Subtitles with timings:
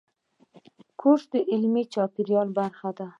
[0.99, 3.07] کورس د علمي چاپېریال برخه ده.